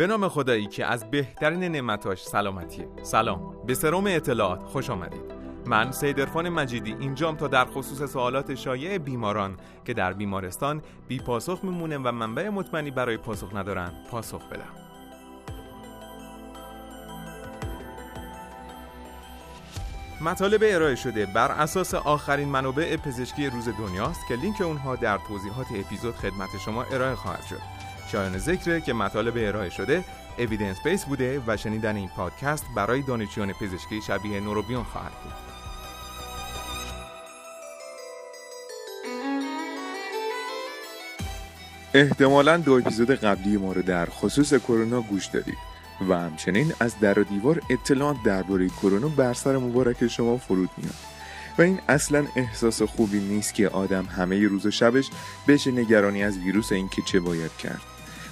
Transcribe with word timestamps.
به 0.00 0.06
نام 0.06 0.28
خدایی 0.28 0.66
که 0.66 0.86
از 0.86 1.10
بهترین 1.10 1.64
نعمتاش 1.64 2.22
سلامتیه. 2.22 2.88
سلام. 3.02 3.66
به 3.66 3.74
سروم 3.74 4.06
اطلاعات 4.06 4.62
خوش 4.62 4.90
آمدید. 4.90 5.22
من 5.66 5.92
سیدرفان 5.92 6.48
مجیدی 6.48 6.96
اینجام 7.00 7.36
تا 7.36 7.48
در 7.48 7.64
خصوص 7.64 8.12
سوالات 8.12 8.54
شایع 8.54 8.98
بیماران 8.98 9.56
که 9.84 9.94
در 9.94 10.12
بیمارستان 10.12 10.82
بی 11.08 11.18
پاسخ 11.18 11.64
میمونه 11.64 11.98
و 11.98 12.12
منبع 12.12 12.48
مطمئنی 12.48 12.90
برای 12.90 13.16
پاسخ 13.16 13.54
ندارن 13.54 13.92
پاسخ 14.10 14.48
بدم. 14.48 14.74
مطالب 20.20 20.60
ارائه 20.64 20.94
شده 20.94 21.26
بر 21.26 21.52
اساس 21.52 21.94
آخرین 21.94 22.48
منابع 22.48 22.96
پزشکی 22.96 23.46
روز 23.46 23.68
دنیاست 23.68 24.20
که 24.28 24.36
لینک 24.36 24.60
اونها 24.60 24.96
در 24.96 25.18
توضیحات 25.28 25.66
اپیزود 25.74 26.14
خدمت 26.14 26.48
شما 26.64 26.82
ارائه 26.82 27.14
خواهد 27.14 27.44
شد. 27.44 27.79
شایان 28.12 28.38
ذکره 28.38 28.80
که 28.80 28.92
مطالب 28.92 29.34
ارائه 29.36 29.70
شده 29.70 30.04
اویدنس 30.38 30.76
بیس 30.84 31.04
بوده 31.04 31.42
و 31.46 31.56
شنیدن 31.56 31.96
این 31.96 32.08
پادکست 32.08 32.64
برای 32.76 33.02
دانشجویان 33.02 33.52
پزشکی 33.52 34.02
شبیه 34.06 34.40
نوروبیون 34.40 34.84
خواهد 34.84 35.12
بود. 35.12 35.32
احتمالا 41.94 42.56
دو 42.56 42.72
اپیزود 42.72 43.10
قبلی 43.10 43.56
ما 43.56 43.72
رو 43.72 43.82
در 43.82 44.06
خصوص 44.06 44.54
کرونا 44.54 45.00
گوش 45.00 45.26
دادید. 45.26 45.70
و 46.08 46.14
همچنین 46.14 46.72
از 46.80 47.00
در 47.00 47.18
و 47.18 47.24
دیوار 47.24 47.62
اطلاعات 47.70 48.16
درباره 48.24 48.68
کرونا 48.68 49.08
بر 49.08 49.32
سر 49.32 49.56
مبارک 49.56 50.06
شما 50.06 50.36
فرود 50.36 50.70
میاد 50.76 50.94
و 51.58 51.62
این 51.62 51.80
اصلا 51.88 52.26
احساس 52.36 52.82
خوبی 52.82 53.20
نیست 53.20 53.54
که 53.54 53.68
آدم 53.68 54.04
همه 54.04 54.46
روز 54.46 54.66
و 54.66 54.70
شبش 54.70 55.10
بشه 55.48 55.70
نگرانی 55.70 56.24
از 56.24 56.38
ویروس 56.38 56.72
اینکه 56.72 57.02
چه 57.02 57.20
باید 57.20 57.56
کرد 57.56 57.80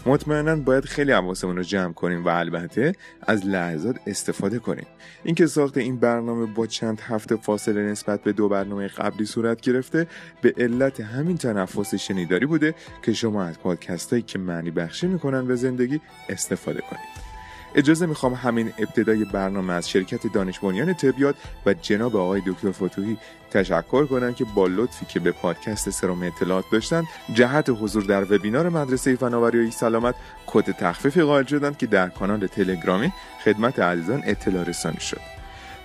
مطمئنا 0.07 0.57
باید 0.57 0.85
خیلی 0.85 1.13
حواسمون 1.13 1.57
رو 1.57 1.63
جمع 1.63 1.93
کنیم 1.93 2.25
و 2.25 2.29
البته 2.29 2.93
از 3.23 3.47
لحظات 3.47 3.97
استفاده 4.07 4.59
کنیم. 4.59 4.87
اینکه 5.25 5.47
ساخت 5.47 5.77
این 5.77 5.97
برنامه 5.97 6.47
با 6.47 6.67
چند 6.67 7.01
هفته 7.01 7.37
فاصله 7.37 7.83
نسبت 7.83 8.23
به 8.23 8.33
دو 8.33 8.49
برنامه 8.49 8.89
قبلی 8.89 9.27
صورت 9.27 9.61
گرفته 9.61 10.07
به 10.43 10.55
علت 10.59 11.01
همین 11.01 11.37
تنفس 11.37 11.95
شنیداری 11.95 12.47
بوده 12.47 12.75
که 13.03 13.13
شما 13.13 13.45
از 13.45 13.59
پادکست 13.59 14.11
هایی 14.11 14.23
که 14.23 14.39
معنی 14.39 14.71
بخشی 14.71 15.07
می‌کنن 15.07 15.47
به 15.47 15.57
زندگی 15.57 16.01
استفاده 16.29 16.81
کنید. 16.81 17.28
اجازه 17.75 18.07
می‌خوام 18.07 18.35
همین 18.35 18.73
ابتدای 18.79 19.25
برنامه 19.25 19.73
از 19.73 19.91
شرکت 19.91 20.33
دانش 20.33 20.59
بنیان 20.59 20.95
طبیات 20.95 21.35
و 21.67 21.75
جناب 21.75 22.17
آقای 22.17 22.43
دکتر 22.47 22.71
فتوحی 22.71 23.17
تشکر 23.51 24.07
کنم 24.07 24.35
که 24.35 24.45
با 24.45 24.67
لطفی 24.67 25.07
که 25.07 25.21
به 25.21 25.33
پادکست 25.33 25.91
سرم 25.91 26.23
اطلاعات 26.23 26.65
داشتن 26.73 27.05
جهت 27.35 27.71
حضور 27.71 28.03
در 28.03 28.35
وبینار 28.35 28.69
مدرسه 28.69 29.17
فناوری 29.17 29.71
سلامت 29.71 30.15
کد 30.47 30.71
تخفیفی 30.71 31.23
قائل 31.23 31.45
شدند 31.45 31.79
که 31.79 31.87
در 31.87 32.09
کانال 32.09 32.47
تلگرامی 32.47 33.13
خدمت 33.45 33.79
عزیزان 33.79 34.23
اطلاع 34.27 34.65
رسانی 34.65 35.01
شد. 35.01 35.21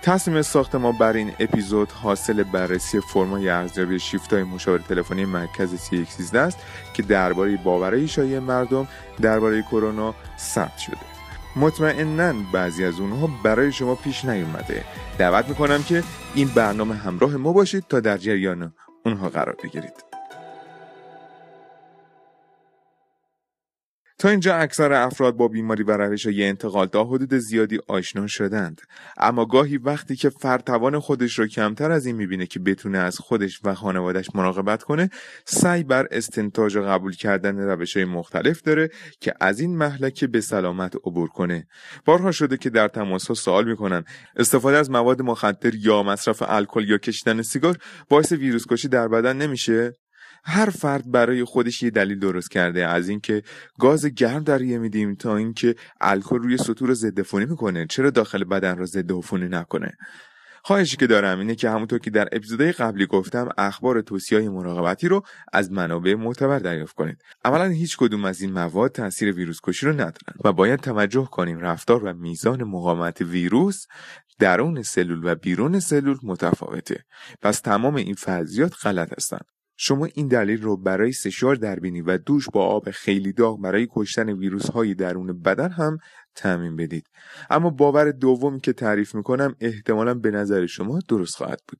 تصمیم 0.02 0.42
ساخت 0.42 0.74
ما 0.74 0.92
بر 0.92 1.12
این 1.12 1.32
اپیزود 1.40 1.90
حاصل 1.90 2.42
بررسی 2.42 3.00
فرمای 3.00 3.48
ارزیابی 3.48 3.98
شیفت 3.98 4.32
های 4.32 4.42
مشاور 4.42 4.78
تلفنی 4.78 5.24
مرکز 5.24 5.74
3113 5.74 6.40
است 6.40 6.58
که 6.94 7.02
درباره 7.02 7.56
باورهای 7.56 8.08
شایع 8.08 8.38
مردم 8.38 8.88
درباره 9.20 9.62
کرونا 9.62 10.14
ثبت 10.38 10.78
شده. 10.78 11.13
مطمئنا 11.56 12.34
بعضی 12.52 12.84
از 12.84 13.00
اونها 13.00 13.30
برای 13.42 13.72
شما 13.72 13.94
پیش 13.94 14.24
نیومده. 14.24 14.84
دعوت 15.18 15.48
می‌کنم 15.48 15.82
که 15.82 16.02
این 16.34 16.48
برنامه 16.48 16.94
همراه 16.94 17.36
ما 17.36 17.52
باشید 17.52 17.84
تا 17.88 18.00
در 18.00 18.16
جریان 18.16 18.72
اونها 19.04 19.28
قرار 19.28 19.56
بگیرید. 19.64 20.13
تا 24.18 24.28
اینجا 24.28 24.56
اکثر 24.56 24.92
افراد 24.92 25.36
با 25.36 25.48
بیماری 25.48 25.82
و 25.82 25.90
روش 25.90 26.26
های 26.26 26.44
انتقال 26.44 26.86
تا 26.86 27.04
حدود 27.04 27.34
زیادی 27.34 27.78
آشنا 27.88 28.26
شدند. 28.26 28.80
اما 29.16 29.44
گاهی 29.44 29.76
وقتی 29.76 30.16
که 30.16 30.30
فرد 30.30 30.64
توان 30.64 30.98
خودش 30.98 31.38
رو 31.38 31.46
کمتر 31.46 31.90
از 31.90 32.06
این 32.06 32.16
می‌بینه 32.16 32.46
که 32.46 32.60
بتونه 32.60 32.98
از 32.98 33.18
خودش 33.18 33.60
و 33.64 33.74
خانوادش 33.74 34.26
مراقبت 34.34 34.82
کنه 34.82 35.10
سعی 35.44 35.84
بر 35.84 36.08
استنتاج 36.10 36.76
و 36.76 36.82
قبول 36.82 37.12
کردن 37.12 37.58
روش 37.58 37.96
های 37.96 38.04
مختلف 38.04 38.62
داره 38.62 38.90
که 39.20 39.34
از 39.40 39.60
این 39.60 39.76
محلکه 39.76 40.26
به 40.26 40.40
سلامت 40.40 40.96
عبور 40.96 41.28
کنه. 41.28 41.66
بارها 42.04 42.32
شده 42.32 42.56
که 42.56 42.70
در 42.70 42.88
تماس 42.88 43.26
ها 43.26 43.34
سوال 43.34 43.68
می‌کنن 43.68 44.04
استفاده 44.36 44.76
از 44.76 44.90
مواد 44.90 45.22
مخدر 45.22 45.74
یا 45.74 46.02
مصرف 46.02 46.42
الکل 46.46 46.88
یا 46.88 46.98
کشیدن 46.98 47.42
سیگار 47.42 47.78
باعث 48.08 48.32
ویروس 48.32 48.66
کشی 48.66 48.88
در 48.88 49.08
بدن 49.08 49.36
نمیشه؟ 49.36 49.92
هر 50.44 50.70
فرد 50.70 51.10
برای 51.10 51.44
خودش 51.44 51.82
یه 51.82 51.90
دلیل 51.90 52.18
درست 52.18 52.50
کرده 52.50 52.86
از 52.86 53.08
اینکه 53.08 53.42
گاز 53.78 54.06
گرم 54.06 54.44
در 54.44 54.62
یه 54.62 54.78
میدیم 54.78 55.14
تا 55.14 55.36
اینکه 55.36 55.74
الکل 56.00 56.38
روی 56.38 56.56
سطور 56.56 56.94
ضد 56.94 57.20
عفونی 57.20 57.46
می‌کنه. 57.46 57.86
چرا 57.86 58.10
داخل 58.10 58.44
بدن 58.44 58.78
را 58.78 58.86
ضد 58.86 59.12
عفونی 59.12 59.48
نکنه؟ 59.48 59.92
خواهشی 60.66 60.96
که 60.96 61.06
دارم 61.06 61.38
اینه 61.38 61.54
که 61.54 61.70
همونطور 61.70 61.98
که 61.98 62.10
در 62.10 62.28
اپیزودهای 62.32 62.72
قبلی 62.72 63.06
گفتم 63.06 63.48
اخبار 63.58 64.00
توصیه 64.00 64.38
های 64.38 64.48
مراقبتی 64.48 65.08
رو 65.08 65.22
از 65.52 65.72
منابع 65.72 66.14
معتبر 66.14 66.58
دریافت 66.58 66.94
کنید. 66.94 67.22
اولا 67.44 67.64
هیچ 67.68 67.96
کدوم 67.96 68.24
از 68.24 68.40
این 68.40 68.52
مواد 68.52 68.92
تاثیر 68.92 69.32
ویروس 69.32 69.58
کشی 69.62 69.86
رو 69.86 69.92
ندارن 69.92 70.36
و 70.44 70.52
باید 70.52 70.80
توجه 70.80 71.28
کنیم 71.30 71.58
رفتار 71.58 72.04
و 72.04 72.12
میزان 72.12 72.64
مقاومت 72.64 73.20
ویروس 73.20 73.86
درون 74.38 74.82
سلول 74.82 75.20
و 75.24 75.34
بیرون 75.34 75.80
سلول 75.80 76.16
متفاوته. 76.22 77.04
پس 77.42 77.60
تمام 77.60 77.94
این 77.94 78.14
فرضیات 78.14 78.86
غلط 78.86 79.12
هستند 79.12 79.53
شما 79.76 80.08
این 80.14 80.28
دلیل 80.28 80.62
رو 80.62 80.76
برای 80.76 81.12
سشوار 81.12 81.54
دربینی 81.54 82.00
و 82.00 82.18
دوش 82.18 82.48
با 82.52 82.66
آب 82.66 82.90
خیلی 82.90 83.32
داغ 83.32 83.60
برای 83.60 83.88
کشتن 83.90 84.28
ویروس 84.28 84.70
های 84.70 84.94
درون 84.94 85.42
بدن 85.42 85.70
هم 85.70 85.98
تعمین 86.34 86.76
بدید. 86.76 87.06
اما 87.50 87.70
باور 87.70 88.10
دومی 88.10 88.60
که 88.60 88.72
تعریف 88.72 89.14
می‌کنم 89.14 89.54
احتمالا 89.60 90.14
به 90.14 90.30
نظر 90.30 90.66
شما 90.66 90.98
درست 91.08 91.36
خواهد 91.36 91.60
بود. 91.68 91.78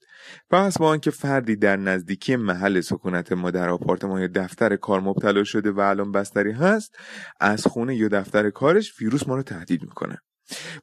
پس 0.50 0.78
با 0.78 0.88
آنکه 0.88 1.10
فردی 1.10 1.56
در 1.56 1.76
نزدیکی 1.76 2.36
محل 2.36 2.80
سکونت 2.80 3.32
ما 3.32 3.50
در 3.50 3.68
آپارتمان 3.68 4.20
یا 4.20 4.28
دفتر 4.34 4.76
کار 4.76 5.00
مبتلا 5.00 5.44
شده 5.44 5.70
و 5.70 5.80
الان 5.80 6.12
بستری 6.12 6.52
هست 6.52 6.96
از 7.40 7.66
خونه 7.66 7.96
یا 7.96 8.08
دفتر 8.08 8.50
کارش 8.50 9.00
ویروس 9.00 9.28
ما 9.28 9.36
رو 9.36 9.42
تهدید 9.42 9.82
می‌کنه. 9.82 10.18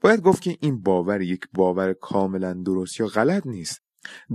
باید 0.01 0.21
گفت 0.21 0.41
که 0.41 0.57
این 0.61 0.81
باور 0.81 1.21
یک 1.21 1.41
باور 1.53 1.93
کاملا 1.93 2.53
درست 2.53 2.99
یا 2.99 3.07
غلط 3.07 3.47
نیست. 3.47 3.81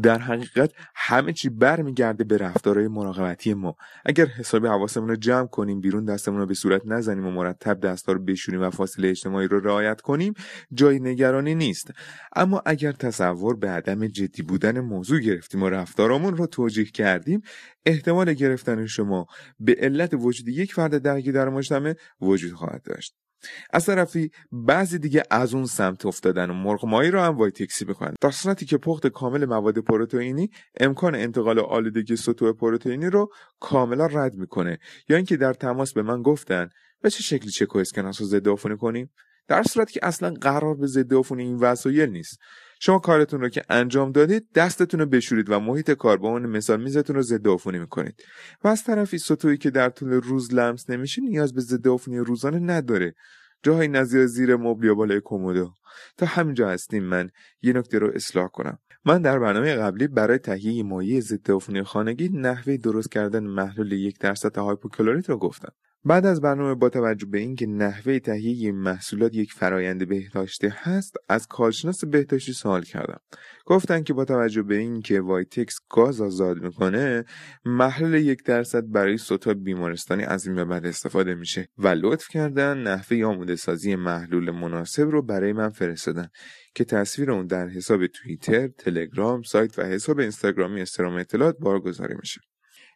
در 0.03 0.19
حقیقت 0.19 0.73
همه 0.95 1.33
چی 1.33 1.49
برمیگرده 1.49 2.25
به 2.25 2.37
رفتارهای 2.37 2.89
مراقبتی 2.89 3.55
ما. 3.55 3.77
اگر 4.05 4.27
حسابی 4.27 4.69
حواسمون 4.69 5.09
رو 5.09 5.17
جمع 5.17 5.47
کنیم 5.47 5.81
بیرون 5.81 6.05
دستمون 6.05 6.39
رو 6.39 6.47
به 6.47 6.55
صورت 6.55 6.83
نزنیم 6.85 7.27
و 7.27 7.31
مرتب 7.31 7.81
دستا 7.81 8.13
رو 8.13 8.19
بشوریم 8.19 8.63
و 8.63 8.71
فاصله 8.71 9.09
اجتماعی 9.09 9.49
رو 9.49 9.61
رعایت 9.61 10.01
کنیم 10.01 10.35
جای 10.75 11.01
نگرانی 11.01 11.55
نیست. 11.55 11.91
اما 12.37 12.63
اگر 12.67 12.93
تصور 12.93 13.57
به 13.57 13.71
عدم 13.71 14.07
جدی 14.07 14.43
بودن 14.43 14.81
موضوع 14.81 15.21
گرفتیم 15.21 15.63
و 15.63 15.69
رفتارمون 15.69 16.37
رو 16.37 16.47
توجیه 16.47 16.85
کردیم 16.85 17.43
احتمال 17.87 18.33
گرفتن 18.33 18.87
شما 18.87 19.27
به 19.61 19.77
علت 19.79 20.15
وجود 20.15 20.49
یک 20.49 20.75
فرد 20.75 20.99
درگیر 20.99 21.35
در 21.35 21.49
مجتمع 21.49 21.95
وجود 22.21 22.53
خواهد 22.53 22.83
داشت. 22.83 23.26
از 23.71 23.87
طرفی 23.87 24.31
بعضی 24.53 24.99
دیگه 24.99 25.23
از 25.31 25.55
اون 25.55 25.67
سمت 25.67 26.07
افتادن 26.07 26.51
و 26.51 26.55
مرغ 26.55 26.87
مایی 26.87 27.11
رو 27.11 27.21
هم 27.21 27.37
وایتکسی 27.37 27.85
بکنن 27.85 28.15
در 28.21 28.31
صورتی 28.31 28.67
که 28.67 28.79
پخت 28.79 29.07
کامل 29.07 29.45
مواد 29.45 29.79
پروتئینی 29.79 30.51
امکان 30.81 31.15
انتقال 31.15 31.59
آلودگی 31.59 32.17
سطوح 32.17 32.53
پروتئینی 32.53 33.07
رو 33.07 33.31
کاملا 33.61 34.07
رد 34.07 34.35
می‌کنه. 34.35 34.79
یا 35.09 35.17
اینکه 35.17 35.37
در 35.37 35.53
تماس 35.53 35.93
به 35.93 36.03
من 36.03 36.23
گفتن 36.23 36.69
به 37.03 37.11
چه 37.11 37.23
شکلی 37.23 37.51
چک 37.51 37.77
و 37.77 37.79
اسکناس 37.79 38.21
رو 38.21 38.27
ضد 38.27 38.77
کنیم؟ 38.77 39.11
در 39.49 39.63
صورتی 39.63 39.93
که 39.93 40.01
اصلا 40.03 40.35
قرار 40.41 40.75
به 40.75 40.87
ضد 40.87 41.33
این 41.33 41.57
وسایل 41.57 42.11
نیست. 42.11 42.39
شما 42.81 42.99
کارتون 42.99 43.41
رو 43.41 43.49
که 43.49 43.63
انجام 43.69 44.13
دادید 44.13 44.53
دستتون 44.55 45.01
رو 45.01 45.07
بشورید 45.07 45.51
و 45.51 45.61
محیط 45.61 45.91
کار 45.91 46.17
با 46.17 46.29
اون 46.29 46.47
مثال 46.47 46.83
میزتون 46.83 47.17
رو 47.17 47.23
ضد 47.23 47.49
عفونی 47.49 47.79
می‌کنید. 47.79 48.23
و 48.65 48.69
از 48.69 48.85
طرفی 48.85 49.19
سطوحی 49.19 49.59
که 49.59 49.71
در 49.71 49.89
طول 49.89 50.13
روز 50.13 50.55
لمس 50.55 50.91
نمیشه 50.91 51.23
نیاز 51.23 51.55
به 51.55 51.61
ضد 51.61 51.89
عفونی 51.89 52.19
روزانه 52.19 52.59
نداره. 52.59 53.15
جاهای 53.63 53.89
نظیر 53.89 54.27
زیر 54.27 54.57
مبل 54.57 54.87
یا 54.87 54.95
بالای 54.95 55.21
کمدو 55.25 55.73
تا 56.17 56.27
همینجا 56.27 56.69
هستیم 56.69 57.05
من. 57.05 57.31
یه 57.63 57.73
نکته 57.73 57.99
رو 57.99 58.11
اصلاح 58.15 58.49
کنم. 58.49 58.79
من 59.05 59.23
در 59.23 59.39
برنامه 59.39 59.75
قبلی 59.75 60.09
برای 60.09 60.39
تهیه 60.39 60.83
مایع 60.83 61.21
ضد 61.21 61.51
عفونی 61.51 61.83
خانگی 61.83 62.29
نحوه 62.29 62.77
درست 62.77 63.13
کردن 63.13 63.45
محلول 63.45 63.93
یک 63.93 64.19
درصد 64.19 64.59
hypochlorite 64.59 65.31
رو 65.31 65.39
گفتم. 65.39 65.73
بعد 66.05 66.27
از 66.27 66.41
برنامه 66.41 66.75
با 66.75 66.89
توجه 66.89 67.27
به 67.27 67.39
اینکه 67.39 67.67
نحوه 67.67 68.19
تهیه 68.19 68.73
محصولات 68.73 69.35
یک 69.35 69.53
فرایند 69.53 70.09
بهداشتی 70.09 70.67
هست 70.67 71.17
از 71.29 71.47
کارشناس 71.47 72.05
بهداشتی 72.05 72.53
سوال 72.53 72.83
کردم. 72.83 73.21
گفتن 73.65 74.03
که 74.03 74.13
با 74.13 74.25
توجه 74.25 74.63
به 74.63 74.77
اینکه 74.77 75.21
وایتکس 75.21 75.79
گاز 75.91 76.21
آزاد 76.21 76.63
می‌کنه 76.63 77.25
محلول 77.65 78.15
یک 78.15 78.45
درصد 78.45 78.91
برای 78.91 79.19
سطح 79.19 79.53
بیمارستانی 79.53 80.25
از 80.25 80.47
این 80.47 80.57
به 80.57 80.65
بعد 80.65 80.87
استفاده 80.87 81.35
میشه 81.35 81.69
و 81.79 81.89
لطف 81.89 82.29
کردن 82.29 82.79
نحوه 82.79 83.25
آماده 83.25 83.57
سازی 83.57 83.97
محلول 83.97 84.51
مناسب 84.51 85.03
رو 85.03 85.23
برای 85.23 85.53
من 85.53 85.69
فرستادن 85.69 86.29
که 86.75 86.85
تصویر 86.85 87.31
اون 87.31 87.47
در 87.47 87.69
حساب 87.69 88.07
توییتر، 88.07 88.69
تلگرام، 88.69 89.43
سایت 89.43 89.79
و 89.79 89.83
حساب 89.83 90.19
اینستاگرامی 90.19 90.81
استرام 90.81 91.15
اطلاعات 91.15 91.57
بارگذاری 91.61 92.15
میشه. 92.21 92.41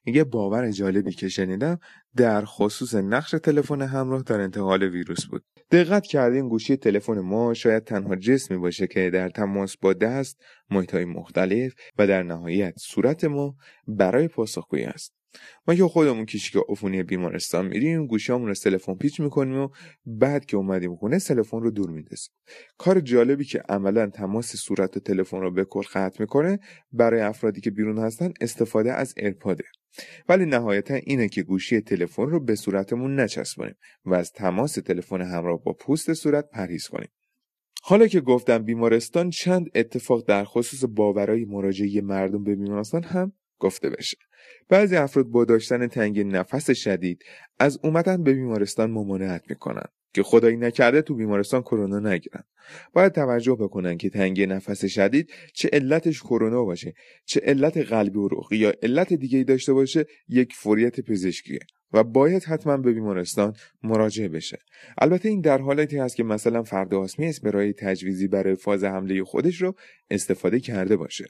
یه 0.06 0.24
باور 0.24 0.70
جالبی 0.70 1.12
که 1.12 1.28
شنیدم 1.28 1.78
در 2.16 2.44
خصوص 2.44 2.94
نقش 2.94 3.30
تلفن 3.30 3.82
همراه 3.82 4.22
در 4.22 4.40
انتقال 4.40 4.82
ویروس 4.82 5.26
بود. 5.26 5.44
دقت 5.70 6.06
کردین 6.06 6.48
گوشی 6.48 6.76
تلفن 6.76 7.20
ما 7.20 7.54
شاید 7.54 7.84
تنها 7.84 8.16
جسمی 8.16 8.56
باشه 8.56 8.86
که 8.86 9.10
در 9.10 9.28
تماس 9.28 9.76
با 9.76 9.92
دست 9.92 10.40
محیطهای 10.70 11.04
مختلف 11.04 11.72
و 11.98 12.06
در 12.06 12.22
نهایت 12.22 12.74
صورت 12.78 13.24
ما 13.24 13.56
برای 13.86 14.28
پاسخگویی 14.28 14.84
است. 14.84 15.19
ما 15.68 15.74
که 15.74 15.84
خودمون 15.84 16.26
کشی 16.26 16.52
که 16.52 16.64
عفونی 16.68 17.02
بیمارستان 17.02 17.66
میریم 17.66 18.06
گوشیامون 18.06 18.48
رو 18.48 18.54
تلفن 18.54 18.94
پیچ 18.94 19.20
می‌کنیم 19.20 19.58
و 19.58 19.68
بعد 20.06 20.46
که 20.46 20.56
اومدیم 20.56 20.96
خونه 20.96 21.18
تلفن 21.18 21.60
رو 21.60 21.70
دور 21.70 21.90
میندازیم. 21.90 22.34
کار 22.78 23.00
جالبی 23.00 23.44
که 23.44 23.62
عملا 23.68 24.06
تماس 24.06 24.56
صورت 24.56 24.96
و 24.96 25.00
تلفن 25.00 25.40
رو 25.40 25.50
به 25.50 25.64
کل 25.64 25.82
ختم 25.82 26.10
می‌کنه 26.18 26.58
برای 26.92 27.20
افرادی 27.20 27.60
که 27.60 27.70
بیرون 27.70 27.98
هستن 27.98 28.32
استفاده 28.40 28.92
از 28.92 29.14
ایرپاده. 29.16 29.64
ولی 30.28 30.46
نهایتا 30.46 30.94
اینه 30.94 31.28
که 31.28 31.42
گوشی 31.42 31.80
تلفن 31.80 32.26
رو 32.26 32.40
به 32.40 32.54
صورتمون 32.54 33.20
نچسبانیم 33.20 33.74
و 34.04 34.14
از 34.14 34.32
تماس 34.32 34.74
تلفن 34.74 35.20
همراه 35.20 35.62
با 35.62 35.72
پوست 35.72 36.14
صورت 36.14 36.50
پرهیز 36.50 36.88
کنیم. 36.88 37.08
حالا 37.82 38.06
که 38.06 38.20
گفتم 38.20 38.58
بیمارستان 38.58 39.30
چند 39.30 39.70
اتفاق 39.74 40.28
در 40.28 40.44
خصوص 40.44 40.84
باورای 40.88 41.44
مراجعه 41.44 42.00
مردم 42.00 42.44
به 42.44 42.56
بیمارستان 42.56 43.02
هم 43.02 43.32
گفته 43.58 43.90
بشه. 43.90 44.16
بعضی 44.68 44.96
افراد 44.96 45.26
با 45.26 45.44
داشتن 45.44 45.86
تنگی 45.86 46.24
نفس 46.24 46.70
شدید 46.70 47.22
از 47.58 47.78
اومدن 47.82 48.22
به 48.22 48.32
بیمارستان 48.32 48.90
ممانعت 48.90 49.42
می‌کنن 49.48 49.84
که 50.14 50.22
خدایی 50.22 50.56
نکرده 50.56 51.02
تو 51.02 51.14
بیمارستان 51.14 51.62
کرونا 51.62 51.98
نگیرن. 51.98 52.42
باید 52.92 53.12
توجه 53.12 53.54
بکنن 53.54 53.96
که 53.96 54.10
تنگی 54.10 54.46
نفس 54.46 54.84
شدید 54.84 55.32
چه 55.54 55.68
علتش 55.72 56.20
کرونا 56.20 56.64
باشه 56.64 56.94
چه 57.24 57.40
علت 57.40 57.76
قلبی 57.76 58.18
و 58.18 58.28
رخی 58.32 58.56
یا 58.56 58.72
علت 58.82 59.12
دیگه 59.12 59.42
داشته 59.42 59.72
باشه 59.72 60.06
یک 60.28 60.52
فوریت 60.54 61.00
پزشکیه. 61.00 61.60
و 61.92 62.04
باید 62.04 62.44
حتما 62.44 62.76
به 62.76 62.92
بیمارستان 62.92 63.54
مراجعه 63.82 64.28
بشه. 64.28 64.58
البته 64.98 65.28
این 65.28 65.40
در 65.40 65.58
حالتی 65.58 65.98
هست 65.98 66.16
که 66.16 66.24
مثلا 66.24 66.62
فرد 66.62 66.94
آسمی 66.94 67.32
برای 67.42 67.72
تجویزی 67.72 68.28
برای 68.28 68.54
فاز 68.54 68.84
حمله 68.84 69.24
خودش 69.24 69.62
رو 69.62 69.74
استفاده 70.10 70.60
کرده 70.60 70.96
باشه. 70.96 71.24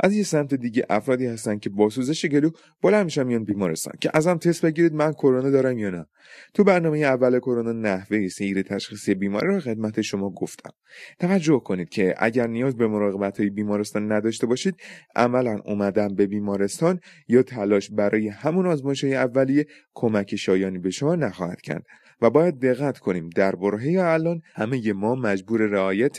از 0.00 0.14
یه 0.14 0.22
سمت 0.22 0.54
دیگه 0.54 0.86
افرادی 0.90 1.26
هستن 1.26 1.58
که 1.58 1.70
با 1.70 1.88
سوزش 1.88 2.26
گلو 2.26 2.50
بلند 2.82 3.04
میشن 3.04 3.22
میان 3.22 3.44
بیمارستان 3.44 3.94
که 4.00 4.10
ازم 4.14 4.36
تست 4.36 4.64
بگیرید 4.64 4.92
من 4.92 5.12
کرونا 5.12 5.50
دارم 5.50 5.78
یا 5.78 5.90
نه. 5.90 6.06
تو 6.54 6.64
برنامه 6.64 6.98
اول 6.98 7.38
کرونا 7.38 7.72
نحوه 7.72 8.28
سیر 8.28 8.62
تشخیصی 8.62 9.14
بیماری 9.14 9.46
را 9.46 9.60
خدمت 9.60 10.00
شما 10.00 10.30
گفتم. 10.30 10.70
توجه 11.18 11.60
کنید 11.64 11.88
که 11.88 12.14
اگر 12.18 12.46
نیاز 12.46 12.76
به 12.76 12.86
مراقبت 12.86 13.40
های 13.40 13.50
بیمارستان 13.50 14.12
نداشته 14.12 14.46
باشید 14.46 14.76
عملا 15.14 15.60
اومدن 15.64 16.14
به 16.14 16.26
بیمارستان 16.26 17.00
یا 17.28 17.42
تلاش 17.42 17.90
برای 17.90 18.28
همون 18.28 18.66
آزمایش 18.66 19.04
اولیه 19.04 19.66
کمک 19.96 20.36
شایانی 20.36 20.78
به 20.78 20.90
شما 20.90 21.14
نخواهد 21.14 21.60
کرد 21.60 21.84
و 22.20 22.30
باید 22.30 22.60
دقت 22.60 22.98
کنیم 22.98 23.28
در 23.28 23.56
برهه 23.56 24.00
الان 24.00 24.42
همه 24.54 24.92
ما 24.92 25.14
مجبور 25.14 25.60
رعایت 25.60 26.16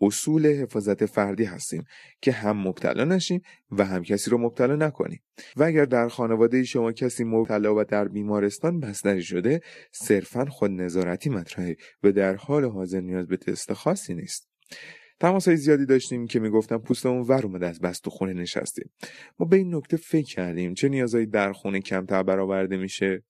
اصول 0.00 0.46
حفاظت 0.46 1.06
فردی 1.06 1.44
هستیم 1.44 1.84
که 2.22 2.32
هم 2.32 2.68
مبتلا 2.68 3.04
نشیم 3.04 3.42
و 3.70 3.84
هم 3.84 4.02
کسی 4.02 4.30
رو 4.30 4.38
مبتلا 4.38 4.76
نکنیم. 4.76 5.20
و 5.56 5.62
اگر 5.62 5.84
در 5.84 6.08
خانواده 6.08 6.64
شما 6.64 6.92
کسی 6.92 7.24
مبتلا 7.24 7.74
و 7.74 7.84
در 7.84 8.08
بیمارستان 8.08 8.80
بستری 8.80 9.22
شده 9.22 9.60
صرفا 9.92 10.44
خود 10.44 10.70
نظارتی 10.70 11.30
مطرحه 11.30 11.76
و 12.02 12.12
در 12.12 12.34
حال 12.34 12.64
حاضر 12.64 13.00
نیاز 13.00 13.26
به 13.26 13.36
تست 13.36 13.72
خاصی 13.72 14.14
نیست. 14.14 14.48
تماس 15.20 15.48
های 15.48 15.56
زیادی 15.56 15.86
داشتیم 15.86 16.26
که 16.26 16.40
می‌گفتم 16.40 16.78
پوستمون 16.78 17.20
ور 17.20 17.46
اومده 17.46 17.66
از 17.66 17.80
بست 17.80 18.06
و 18.06 18.10
خونه 18.10 18.32
نشستیم 18.32 18.90
ما 19.38 19.46
به 19.46 19.56
این 19.56 19.74
نکته 19.74 19.96
فکر 19.96 20.34
کردیم. 20.34 20.74
چه 20.74 20.88
نیازهایی 20.88 21.26
در 21.26 21.52
خونه 21.52 21.80
کمتر 21.80 22.22
برآورده 22.22 22.76
میشه؟ 22.76 23.22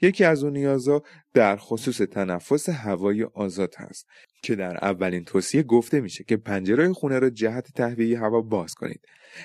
یکی 0.00 0.24
از 0.24 0.44
اون 0.44 0.52
نیازها 0.52 1.02
در 1.34 1.56
خصوص 1.56 1.96
تنفس 1.96 2.68
هوای 2.68 3.24
آزاد 3.24 3.74
هست 3.76 4.06
که 4.42 4.54
در 4.56 4.76
اولین 4.84 5.24
توصیه 5.24 5.62
گفته 5.62 6.00
میشه 6.00 6.24
که 6.24 6.36
پنجره 6.36 6.92
خونه 6.92 7.18
را 7.18 7.30
جهت 7.30 7.72
تهویه 7.72 8.20
هوا 8.20 8.40
باز 8.40 8.74
کنید. 8.74 9.00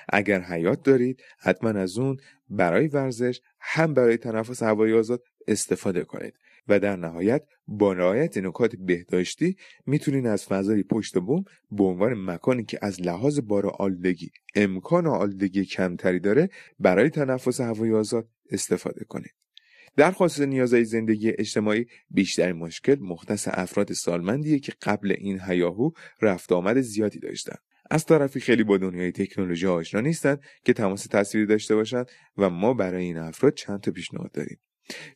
اگر 0.09 0.41
حیات 0.41 0.83
دارید 0.83 1.21
حتما 1.39 1.69
از 1.69 1.97
اون 1.97 2.17
برای 2.49 2.87
ورزش 2.87 3.41
هم 3.59 3.93
برای 3.93 4.17
تنفس 4.17 4.63
هوای 4.63 4.93
آزاد 4.93 5.23
استفاده 5.47 6.03
کنید. 6.03 6.33
و 6.71 6.79
در 6.79 6.95
نهایت 6.95 7.43
با 7.67 7.93
رعایت 7.93 8.37
نکات 8.37 8.75
بهداشتی 8.75 9.55
می‌تونید 9.85 10.25
از 10.25 10.45
فضای 10.45 10.83
پشت 10.83 11.19
بوم 11.19 11.43
به 11.71 11.83
عنوان 11.83 12.13
مکانی 12.13 12.63
که 12.63 12.79
از 12.81 13.01
لحاظ 13.01 13.39
بار 13.39 13.67
آلودگی 13.67 14.31
امکان 14.55 15.07
آلودگی 15.07 15.65
کمتری 15.65 16.19
داره 16.19 16.49
برای 16.79 17.09
تنفس 17.09 17.61
هوای 17.61 17.93
آزاد 17.93 18.29
استفاده 18.51 19.05
کنید. 19.05 19.33
در 19.97 20.11
خصوص 20.11 20.39
نیازهای 20.47 20.85
زندگی 20.85 21.29
اجتماعی 21.37 21.85
بیشتر 22.09 22.53
مشکل 22.53 22.99
مختص 22.99 23.47
افراد 23.51 23.93
سالمندیه 23.93 24.59
که 24.59 24.73
قبل 24.81 25.15
این 25.17 25.39
هیاهو 25.47 25.91
رفت 26.21 26.51
آمد 26.51 26.81
زیادی 26.81 27.19
داشتن 27.19 27.55
از 27.91 28.05
طرفی 28.05 28.39
خیلی 28.39 28.63
با 28.63 28.77
دنیای 28.77 29.11
تکنولوژی 29.11 29.67
آشنا 29.67 30.01
نیستن 30.01 30.37
که 30.65 30.73
تماس 30.73 31.07
تصویری 31.07 31.47
داشته 31.47 31.75
باشند 31.75 32.09
و 32.37 32.49
ما 32.49 32.73
برای 32.73 33.03
این 33.03 33.17
افراد 33.17 33.53
چند 33.53 33.81
تا 33.81 33.91
پیشنهاد 33.91 34.31
داریم. 34.31 34.59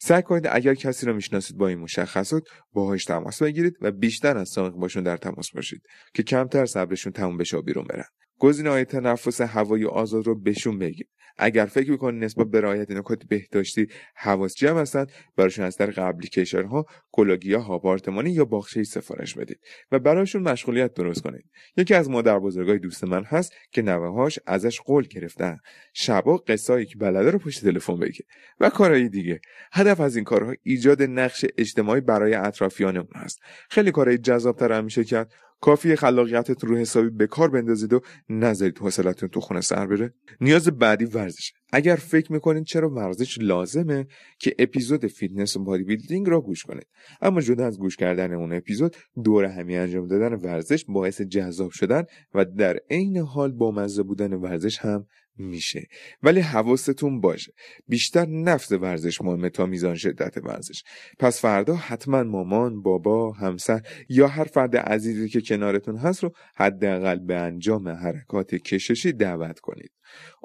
سعی 0.01 0.21
کنید 0.21 0.47
اگر 0.51 0.75
کسی 0.75 1.05
را 1.05 1.13
می‌شناسید 1.13 1.57
با 1.57 1.67
این 1.67 1.79
مشخصات 1.79 2.43
باهاش 2.73 3.05
تماس 3.05 3.41
بگیرید 3.41 3.73
و 3.81 3.91
بیشتر 3.91 4.37
از 4.37 4.49
سابق 4.49 4.75
باشون 4.75 5.03
در 5.03 5.17
تماس 5.17 5.51
باشید 5.51 5.81
که 6.13 6.23
کمتر 6.23 6.65
صبرشون 6.65 7.13
تموم 7.13 7.37
بشه 7.37 7.61
بیرون 7.61 7.85
برن. 7.89 8.05
گزینه 8.39 8.69
های 8.69 8.85
تنفس 8.85 9.41
هوای 9.41 9.85
آزاد 9.85 10.27
رو 10.27 10.39
بهشون 10.39 10.79
بگید. 10.79 11.09
اگر 11.37 11.65
فکر 11.65 11.91
می‌کنید 11.91 12.23
نسبت 12.23 12.47
به 12.47 12.61
رعایت 12.61 12.91
نکات 12.91 13.25
بهداشتی 13.25 13.87
حواس 14.15 14.55
جمع 14.55 14.81
هستند 14.81 15.11
براشون 15.35 15.65
از 15.65 15.77
طریق 15.77 15.99
اپلیکیشن 15.99 16.63
ها 16.63 16.85
کلاگیا 17.11 17.61
آپارتمانی 17.61 18.31
یا 18.31 18.45
باغچه 18.45 18.83
سفارش 18.83 19.33
بدید 19.33 19.59
و 19.91 19.99
براشون 19.99 20.41
مشغولیت 20.41 20.93
درست 20.93 21.21
کنید. 21.21 21.45
یکی 21.77 21.93
از 21.93 22.09
مادر 22.09 22.39
بزرگای 22.39 22.79
دوست 22.79 23.03
من 23.03 23.23
هست 23.23 23.53
که 23.71 23.81
نوههاش 23.81 24.39
ازش 24.45 24.81
قول 24.81 25.03
گرفتن 25.03 25.57
شبا 25.93 26.37
قصایی 26.37 26.85
که 26.85 26.97
بلده 26.97 27.31
رو 27.31 27.39
پشت 27.39 27.61
تلفن 27.61 27.99
بگه 27.99 28.25
و 28.59 28.69
کارهای 28.69 29.09
دیگه. 29.09 29.39
هدف 29.71 29.99
از 29.99 30.15
این 30.15 30.25
کارها 30.25 30.53
ایجاد 30.63 31.01
نقش 31.01 31.45
اجتماعی 31.57 32.01
برای 32.01 32.33
اطرافیانمون 32.33 33.13
هست. 33.15 33.39
خیلی 33.69 33.91
کارهای 33.91 34.17
جذابتر 34.17 34.71
هم 34.71 34.83
میشه 34.83 35.03
کرد. 35.03 35.33
کافیه 35.65 35.95
خلاقیتتون 35.95 36.69
رو 36.69 36.77
حسابی 36.77 37.09
به 37.09 37.27
کار 37.27 37.49
بندازید 37.49 37.93
و 37.93 38.01
نذارید 38.29 38.77
حوصلتون 38.77 39.29
تو 39.29 39.39
خونه 39.39 39.61
سر 39.61 39.87
بره. 39.87 40.13
نیاز 40.41 40.67
بعدی 40.67 41.05
ورزش 41.05 41.53
اگر 41.73 41.95
فکر 41.95 42.31
می‌کنید 42.31 42.63
چرا 42.63 42.89
ورزش 42.89 43.37
لازمه 43.41 44.07
که 44.39 44.55
اپیزود 44.59 45.07
فیتنس 45.07 45.57
و 45.57 45.63
bodybuilding 45.63 46.29
را 46.29 46.41
گوش 46.41 46.63
کنید. 46.63 46.87
اما 47.21 47.41
جدا 47.41 47.65
از 47.65 47.79
گوش 47.79 47.97
کردن 47.97 48.33
اون 48.33 48.53
اپیزود 48.53 48.95
دور 49.23 49.45
همی 49.45 49.77
انجام 49.77 50.07
دادن 50.07 50.33
ورزش 50.33 50.85
باعث 50.87 51.21
جذاب 51.21 51.71
شدن 51.71 52.03
و 52.33 52.45
در 52.45 52.79
عین 52.89 53.17
حال 53.17 53.51
با 53.51 53.71
مزه 53.71 54.03
بودن 54.03 54.33
ورزش 54.33 54.79
هم 54.79 55.05
میشه. 55.37 55.87
ولی 56.23 56.39
حواستون 56.39 57.21
باشه. 57.21 57.53
بیشتر 57.87 58.25
نفس 58.25 58.71
ورزش 58.71 59.21
مهمه 59.21 59.49
تا 59.49 59.65
میزان 59.65 59.95
شدت 59.95 60.37
ورزش. 60.37 60.83
پس 61.19 61.41
فردا 61.41 61.75
حتما 61.75 62.23
مامان 62.23 62.81
بابا 62.81 63.31
همسر 63.31 63.81
یا 64.09 64.27
هر 64.27 64.43
فرد 64.43 64.77
عزیزی 64.77 65.29
که 65.29 65.41
کنارتون 65.41 65.97
هست 65.97 66.23
رو 66.23 66.31
حداقل 66.55 67.19
به 67.19 67.35
انجام 67.35 67.89
حرکات 67.89 68.55
کششی 68.55 69.13
دعوت 69.13 69.59
کنید. 69.59 69.91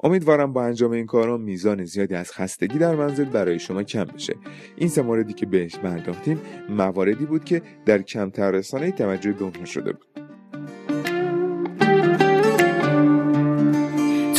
امیدوارم 0.03 0.53
با 0.53 0.63
انجام 0.63 0.91
این 0.91 1.05
کارا 1.05 1.37
میزان 1.37 1.85
زیادی 1.85 2.15
از 2.15 2.31
خستگی 2.31 2.77
در 2.77 2.95
منزل 2.95 3.25
برای 3.25 3.59
شما 3.59 3.83
کم 3.83 4.03
بشه. 4.03 4.33
این 4.77 4.89
سه 4.89 5.01
موردی 5.01 5.33
که 5.33 5.45
بهش 5.45 5.75
پرداختیم 5.75 6.39
مواردی 6.69 7.25
بود 7.25 7.43
که 7.43 7.61
در 7.85 8.01
کمتر 8.01 8.51
رسانه 8.51 8.91
توجه 8.91 9.31
به 9.31 9.65
شده 9.65 9.91
بود. 9.91 10.20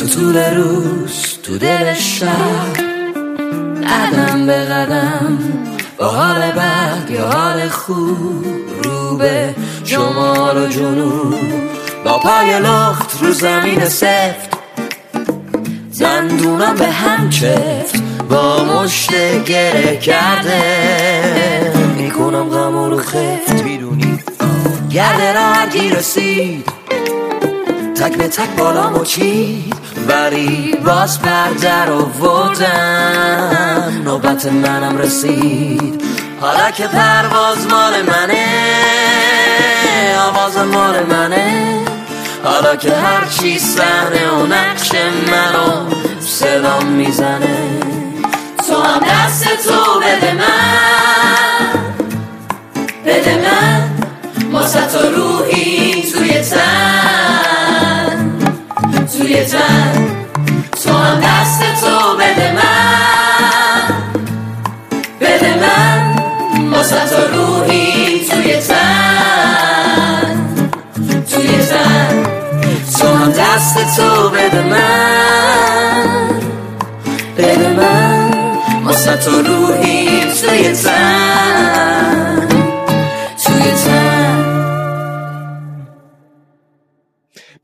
تو 0.03 0.09
طول 0.09 0.37
روز 0.37 1.39
تو 1.43 1.59
دل 1.59 1.95
شهر 1.95 2.73
قدم 3.89 4.47
به 4.47 4.53
قدم 4.53 5.39
با 5.99 6.09
حال 6.09 6.41
بد 6.41 7.11
یا 7.11 7.31
حال 7.31 7.69
خوب 7.69 8.45
رو 8.85 9.17
به 9.17 9.55
شمال 9.85 10.57
و 10.57 10.69
جنوب. 10.69 11.35
با 12.05 12.19
پای 12.19 12.61
لخت 12.61 13.23
رو 13.23 13.33
زمین 13.33 13.85
سفت. 13.85 14.51
دندونم 16.01 16.75
به 16.75 16.87
هم 16.87 17.31
چفت. 17.31 18.03
با 18.29 18.65
مشت 18.65 19.11
گره 19.45 19.97
کرده. 19.97 21.73
می‌کنم 21.97 22.49
غم 22.49 22.91
رو 22.91 22.99
خفت. 22.99 23.63
می‌دونی؟ 23.65 24.19
گرده 24.91 25.33
را 25.33 25.53
رسید. 25.99 26.73
تک 27.95 28.17
به 28.17 28.29
تک 28.29 28.57
بالا 28.57 29.05
چید. 29.05 29.82
ولی 30.09 30.77
باز 30.85 31.23
پرده 31.23 31.85
رو 31.85 31.99
ودم 32.05 34.03
نوبت 34.05 34.47
منم 34.47 34.99
رسید. 34.99 36.03
حالا 36.41 36.71
که 36.71 36.87
پرواز 36.87 37.67
مال 37.67 38.03
منه 38.03 38.47
آواز 40.29 40.57
مال 40.57 41.03
منه. 41.07 41.79
حالا 42.45 42.77
که 42.77 42.95
هر 42.95 43.25
چی 43.25 43.59
سهنه 43.59 44.31
و 44.31 44.47
نقش 44.47 44.91
منو 45.31 45.91
صدا 46.21 46.81
می‌زنه. 46.81 47.59
تو 48.69 48.83
هم 48.83 49.01
دست 49.01 49.45
تو 49.45 50.01
بده 50.01 50.33
من. 50.33 51.81
بده 53.07 53.35
من. 53.37 53.91
ما 54.51 54.61
روحی 55.15 56.13
توی 56.13 56.41
تن. 56.41 56.92
تو 60.85 60.93
هم 60.93 61.21
دست 61.21 61.61
تو 61.81 62.17
بده 62.17 62.53
من. 62.53 63.95
بده 65.21 65.55
من 65.61 66.17
واسه 66.73 66.97
تو 67.07 67.37
روحی 67.37 68.21
توی 68.31 68.57
تن 68.57 70.37
توی 71.35 71.59
تن 71.59 72.23
تو 72.99 73.07
هم 73.09 73.31
دست 73.33 73.97
تو 73.97 74.29
بده 74.29 74.63
من. 74.63 76.29
بده 77.39 77.69
من 77.69 78.31
واسه 78.85 79.17
تو 79.17 79.31
روحی 79.43 80.21
توی 80.43 80.73
تن 80.73 81.72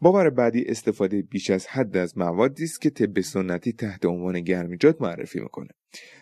باور 0.00 0.30
بعدی 0.30 0.64
استفاده 0.64 1.22
بیش 1.22 1.50
از 1.50 1.66
حد 1.66 1.96
از 1.96 2.18
موادی 2.18 2.64
است 2.64 2.80
که 2.80 2.90
طب 2.90 3.20
سنتی 3.20 3.72
تحت 3.72 4.04
عنوان 4.04 4.40
گرمیجات 4.40 5.02
معرفی 5.02 5.40
می‌کنه. 5.40 5.68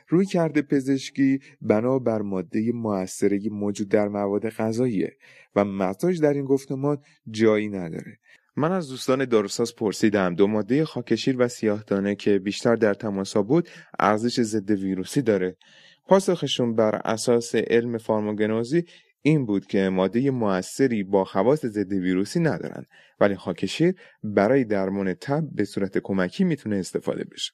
روی 0.08 0.26
کرده 0.26 0.62
پزشکی 0.62 1.38
بنا 1.60 1.98
بر 1.98 2.22
ماده 2.22 2.72
موثره 2.72 3.40
موجود 3.50 3.88
در 3.88 4.08
مواد 4.08 4.48
غذاییه 4.48 5.16
و 5.56 5.64
مزاج 5.64 6.20
در 6.20 6.34
این 6.34 6.44
گفتمان 6.44 6.98
جایی 7.30 7.68
نداره. 7.68 8.18
من 8.56 8.72
از 8.72 8.88
دوستان 8.88 9.24
داروساز 9.24 9.74
پرسیدم 9.74 10.34
دو 10.34 10.46
ماده 10.46 10.84
خاکشیر 10.84 11.36
و 11.38 11.48
سیاهدانه 11.48 12.14
که 12.14 12.38
بیشتر 12.38 12.76
در 12.76 12.94
تماسا 12.94 13.42
بود 13.42 13.68
ارزش 13.98 14.40
ضد 14.40 14.70
ویروسی 14.70 15.22
داره. 15.22 15.56
پاسخشون 16.08 16.74
بر 16.74 17.00
اساس 17.04 17.54
علم 17.54 17.98
فارماگنوزی 17.98 18.84
این 19.26 19.46
بود 19.46 19.66
که 19.66 19.88
ماده 19.88 20.30
موثری 20.30 21.02
با 21.02 21.24
خواص 21.24 21.66
ضد 21.66 21.92
ویروسی 21.92 22.40
ندارن 22.40 22.86
ولی 23.20 23.36
خاکشیر 23.36 23.94
برای 24.22 24.64
درمان 24.64 25.14
تب 25.14 25.44
به 25.52 25.64
صورت 25.64 25.98
کمکی 25.98 26.44
می‌تونه 26.44 26.76
استفاده 26.76 27.24
بشه. 27.24 27.52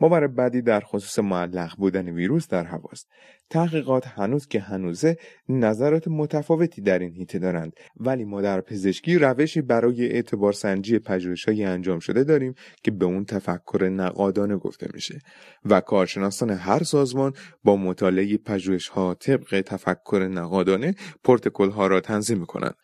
باور 0.00 0.26
بعدی 0.26 0.62
در 0.62 0.80
خصوص 0.80 1.18
معلق 1.18 1.76
بودن 1.76 2.08
ویروس 2.08 2.48
در 2.48 2.64
هواست. 2.64 3.08
تحقیقات 3.50 4.06
هنوز 4.06 4.46
که 4.46 4.60
هنوزه 4.60 5.16
نظرات 5.48 6.08
متفاوتی 6.08 6.82
در 6.82 6.98
این 6.98 7.12
حیطه 7.12 7.38
دارند. 7.38 7.72
ولی 7.96 8.24
ما 8.24 8.42
در 8.42 8.60
پزشکی 8.60 9.18
روشی 9.18 9.60
برای 9.62 10.06
اعتبار 10.06 10.52
سنجی 10.52 10.98
پژوهش‌های 10.98 11.64
انجام 11.64 11.98
شده 11.98 12.24
داریم 12.24 12.54
که 12.84 12.90
به 12.90 13.04
اون 13.04 13.24
تفکر 13.24 13.88
نقادانه 13.88 14.56
گفته 14.56 14.88
میشه. 14.94 15.18
و 15.64 15.80
کارشناسان 15.80 16.50
هر 16.50 16.82
سازمان 16.82 17.32
با 17.64 17.76
مطالعه 17.76 18.36
پژوهش‌ها 18.36 19.14
طبق 19.14 19.60
تفکر 19.66 20.28
نقادانه 20.28 20.94
پروتکل‌ها 21.24 21.86
را 21.86 22.00
تنظیم 22.00 22.38
می‌کنند. 22.38 22.74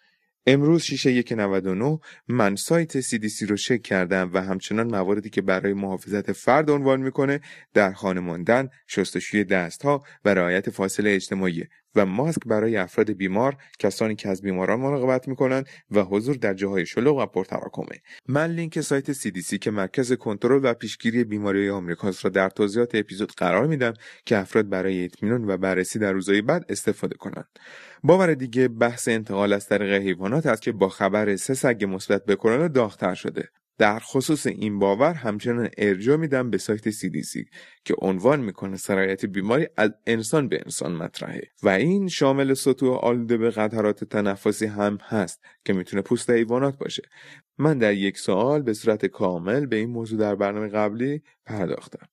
امروز 0.46 0.82
شیشه 0.82 1.12
یک 1.12 1.32
99 1.32 1.98
من 2.28 2.56
سایت 2.56 3.00
CDC 3.00 3.48
رو 3.48 3.56
چک 3.56 3.82
کردم 3.82 4.30
و 4.34 4.42
همچنان 4.42 4.86
مواردی 4.86 5.30
که 5.30 5.42
برای 5.42 5.72
محافظت 5.72 6.32
فرد 6.32 6.70
عنوان 6.70 7.00
می‌کنه 7.00 7.40
در 7.74 7.92
خانه 7.92 8.20
ماندن، 8.20 8.68
شستشوی 8.86 9.44
دستها 9.44 10.04
و 10.24 10.34
رعایت 10.34 10.70
فاصله 10.70 11.10
اجتماعی 11.10 11.64
و 11.94 12.06
ماسک 12.06 12.42
برای 12.46 12.76
افراد 12.76 13.10
بیمار، 13.10 13.56
کسانی 13.78 14.14
که 14.14 14.28
از 14.28 14.42
بیماران 14.42 14.80
مراقبت 14.80 15.28
می‌کنند 15.28 15.66
و 15.90 16.02
حضور 16.02 16.36
در 16.36 16.54
جاهای 16.54 16.86
شلوغ 16.86 17.18
و 17.18 17.26
پرتراکمه. 17.26 17.96
من 18.28 18.50
لینک 18.50 18.80
سایت 18.80 19.12
CDC 19.12 19.58
که 19.58 19.70
مرکز 19.70 20.12
کنترل 20.12 20.60
و 20.62 20.74
پیشگیری 20.74 21.24
بیماری 21.24 21.70
آمریکاست 21.70 22.24
را 22.24 22.30
در 22.30 22.48
توضیحات 22.48 22.94
اپیزود 22.94 23.32
قرار 23.36 23.66
میدم 23.66 23.94
که 24.24 24.38
افراد 24.38 24.68
برای 24.68 25.04
اطمینان 25.04 25.50
و 25.50 25.56
بررسی 25.56 25.98
در 25.98 26.12
روزهای 26.12 26.42
بعد 26.42 26.64
استفاده 26.68 27.16
کنند. 27.16 27.48
باور 28.02 28.34
دیگه 28.34 28.68
بحث 28.68 29.08
انتقال 29.08 29.52
از 29.52 29.66
طریق 29.66 30.02
حیوانات 30.02 30.46
است 30.46 30.62
که 30.62 30.72
با 30.72 30.88
خبر 30.88 31.36
سه 31.36 31.54
سگ 31.54 31.84
مثبت 31.88 32.24
به 32.24 32.36
کرونا 32.36 32.68
داغتر 32.68 33.14
شده 33.14 33.48
در 33.78 33.98
خصوص 33.98 34.46
این 34.46 34.78
باور 34.78 35.14
همچنان 35.14 35.68
ارجاع 35.78 36.16
میدم 36.16 36.50
به 36.50 36.58
سایت 36.58 36.90
CDC 36.90 37.44
که 37.84 37.94
عنوان 37.98 38.40
می‌کنه 38.40 38.76
سرایت 38.76 39.26
بیماری 39.26 39.66
از 39.76 39.90
انسان 40.06 40.48
به 40.48 40.60
انسان 40.64 40.92
مطرحه. 40.92 41.42
و 41.62 41.68
این 41.68 42.08
شامل 42.08 42.54
سطوح 42.54 42.96
آلوده 42.96 43.36
به 43.36 43.50
قطرات 43.50 44.04
تنفسی 44.04 44.66
هم 44.66 44.98
هست 45.02 45.40
که 45.64 45.72
می‌تونه 45.72 46.02
پوست 46.02 46.30
حیوانات 46.30 46.78
باشه. 46.78 47.02
من 47.58 47.78
در 47.78 47.94
یک 47.94 48.18
سال 48.18 48.62
به 48.62 48.72
صورت 48.72 49.06
کامل 49.06 49.66
به 49.66 49.76
این 49.76 49.90
موضوع 49.90 50.18
در 50.18 50.34
برنامه 50.34 50.68
قبلی 50.68 51.22
پرداختم. 51.46 52.08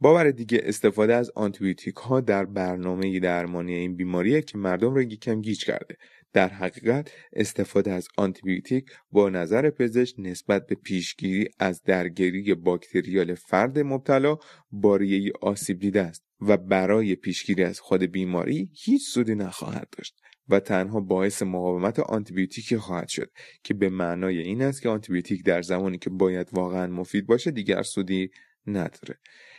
باور 0.00 0.30
دیگه 0.30 0.60
استفاده 0.64 1.14
از 1.14 1.30
آنتیبیوتیک 1.34 1.94
ها 1.94 2.20
در 2.20 2.44
برنامه 2.44 3.20
درمانی 3.20 3.74
این 3.74 3.96
بیماریه 3.96 4.42
که 4.42 4.58
مردم 4.58 4.94
رو 4.94 5.02
یکم 5.02 5.40
گیج 5.40 5.64
کرده. 5.64 5.96
در 6.32 6.48
حقیقت 6.48 7.10
استفاده 7.32 7.92
از 7.92 8.08
آنتیبیوتیک 8.16 8.90
با 9.12 9.28
نظر 9.28 9.70
پزشک 9.70 10.14
نسبت 10.18 10.66
به 10.66 10.74
پیشگیری 10.74 11.48
از 11.58 11.82
درگیری 11.82 12.54
باکتریال 12.54 13.34
فرد 13.34 13.78
مبتلا 13.78 14.38
باریه 14.70 15.32
آسیب 15.40 15.78
دیده 15.78 16.02
است 16.02 16.24
و 16.40 16.56
برای 16.56 17.14
پیشگیری 17.14 17.64
از 17.64 17.80
خود 17.80 18.02
بیماری 18.02 18.70
هیچ 18.72 19.08
سودی 19.08 19.34
نخواهد 19.34 19.88
داشت 19.98 20.14
و 20.48 20.60
تنها 20.60 21.00
باعث 21.00 21.42
مقاومت 21.42 21.98
آنتیبیوتیکی 21.98 22.76
خواهد 22.76 23.08
شد 23.08 23.30
که 23.64 23.74
به 23.74 23.88
معنای 23.88 24.38
این 24.38 24.62
است 24.62 24.82
که 24.82 24.88
آنتیبیوتیک 24.88 25.44
در 25.44 25.62
زمانی 25.62 25.98
که 25.98 26.10
باید 26.10 26.48
واقعا 26.52 26.86
مفید 26.86 27.26
باشه 27.26 27.50
دیگر 27.50 27.82
سودی 27.82 28.30
نداره. 28.66 29.18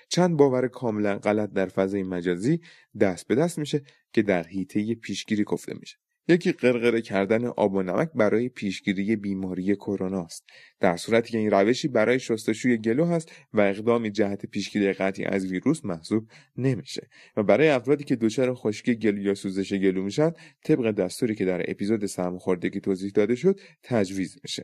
چند 0.10 0.38
باور 0.38 0.68
کاملا 0.68 1.18
غلط 1.18 1.50
در 1.50 1.66
فضای 1.66 2.04
مجازی 2.04 2.60
دست 3.00 3.28
به 3.28 3.36
دست 3.36 3.60
میشه 3.60 3.84
که 4.14 4.22
در 4.22 4.44
حیطه 4.44 4.96
پیشگیری 4.96 5.44
گفته 5.44 5.74
میشه. 5.80 5.98
یکی 6.28 6.52
قرقره 6.52 7.02
کردن 7.02 7.46
آب 7.46 7.74
و 7.74 7.82
نمک 7.82 8.10
برای 8.16 8.50
پیشگیری 8.50 9.16
بیماری 9.16 9.76
کرونا 9.76 10.24
است. 10.24 10.46
در 10.80 10.98
صورتی 10.98 11.32
که 11.32 11.38
این 11.38 11.52
روشی 11.52 11.88
برای 11.88 12.20
شستشوی 12.20 12.78
گلو 12.78 13.06
هست 13.06 13.32
و 13.54 13.62
اقدامی 13.62 14.12
جهت 14.12 14.46
پیشگیری 14.46 14.94
قطعی 14.94 15.26
از 15.26 15.46
ویروس 15.46 15.86
محسوب 15.86 16.28
نمیشه 16.58 17.08
و 17.38 17.44
برای 17.44 17.70
افرادی 17.70 18.04
که 18.04 18.16
دچار 18.16 18.54
خشکی 18.54 18.96
گلو 18.96 19.22
یا 19.22 19.36
سوزش 19.36 19.74
گلو 19.74 20.04
میشن 20.04 20.32
طبق 20.64 20.92
دستوری 20.92 21.36
که 21.36 21.46
در 21.46 21.72
اپیزود 21.72 22.06
سرماخوردگی 22.06 22.80
توضیح 22.80 23.12
داده 23.12 23.36
شد 23.36 23.60
تجویز 23.84 24.40
میشه. 24.44 24.64